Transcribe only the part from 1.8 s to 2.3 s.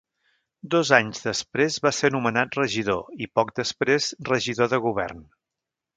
va ser